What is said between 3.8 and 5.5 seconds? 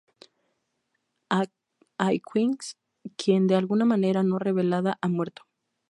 manera no revelada ha muerto.